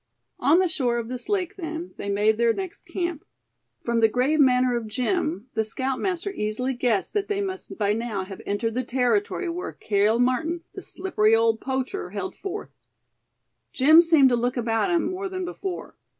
On 0.39 0.57
the 0.57 0.67
shore 0.67 0.97
of 0.97 1.09
this 1.09 1.29
lake 1.29 1.57
then, 1.57 1.93
they 1.97 2.09
made 2.09 2.39
their 2.39 2.53
next 2.53 2.87
camp. 2.87 3.23
From 3.85 3.99
the 3.99 4.07
grave 4.09 4.39
manner 4.39 4.75
of 4.75 4.87
Jim, 4.87 5.47
the 5.53 5.63
scoutmaster 5.63 6.31
easily 6.31 6.73
guessed 6.73 7.13
that 7.13 7.27
they 7.27 7.39
must 7.39 7.77
by 7.77 7.93
now 7.93 8.23
have 8.25 8.41
entered 8.47 8.73
the 8.73 8.83
territory 8.83 9.47
where 9.47 9.73
Cale 9.73 10.17
Martin, 10.17 10.63
the 10.73 10.81
slippery 10.81 11.35
old 11.35 11.61
poacher, 11.61 12.09
held 12.09 12.35
forth. 12.35 12.71
Jim 13.73 14.01
seemed 14.01 14.29
to 14.29 14.35
look 14.35 14.57
about 14.57 14.89
him 14.89 15.07
more 15.11 15.29
than 15.29 15.45
before. 15.45 15.95